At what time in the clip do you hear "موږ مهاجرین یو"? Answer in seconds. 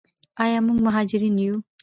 0.65-1.55